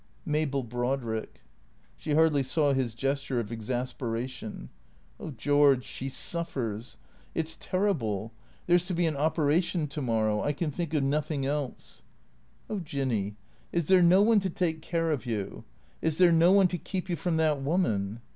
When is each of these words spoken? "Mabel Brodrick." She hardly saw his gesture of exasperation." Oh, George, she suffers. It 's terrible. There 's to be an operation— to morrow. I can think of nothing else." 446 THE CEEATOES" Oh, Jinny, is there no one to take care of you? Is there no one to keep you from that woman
"Mabel 0.25 0.63
Brodrick." 0.63 1.41
She 1.95 2.15
hardly 2.15 2.41
saw 2.41 2.73
his 2.73 2.95
gesture 2.95 3.39
of 3.39 3.51
exasperation." 3.51 4.69
Oh, 5.19 5.29
George, 5.29 5.83
she 5.85 6.09
suffers. 6.09 6.97
It 7.35 7.47
's 7.47 7.55
terrible. 7.59 8.31
There 8.65 8.79
's 8.79 8.87
to 8.87 8.95
be 8.95 9.05
an 9.05 9.15
operation— 9.15 9.85
to 9.89 10.01
morrow. 10.01 10.41
I 10.41 10.53
can 10.53 10.71
think 10.71 10.95
of 10.95 11.03
nothing 11.03 11.45
else." 11.45 12.01
446 12.65 12.65
THE 12.65 12.71
CEEATOES" 12.71 12.71
Oh, 12.71 12.79
Jinny, 12.83 13.35
is 13.71 13.87
there 13.89 14.01
no 14.01 14.23
one 14.23 14.39
to 14.39 14.49
take 14.49 14.81
care 14.81 15.11
of 15.11 15.27
you? 15.27 15.65
Is 16.01 16.17
there 16.17 16.31
no 16.31 16.51
one 16.51 16.67
to 16.69 16.79
keep 16.79 17.07
you 17.07 17.15
from 17.15 17.37
that 17.37 17.61
woman 17.61 18.21